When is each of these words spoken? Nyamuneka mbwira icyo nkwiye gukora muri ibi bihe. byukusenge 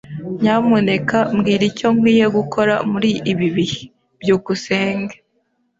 Nyamuneka 0.41 1.17
mbwira 1.35 1.63
icyo 1.71 1.87
nkwiye 1.95 2.25
gukora 2.37 2.73
muri 2.91 3.09
ibi 3.31 3.47
bihe. 3.55 3.81
byukusenge 4.21 5.15